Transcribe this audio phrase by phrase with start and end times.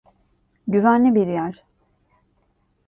[0.67, 1.63] Güvenli bir yer.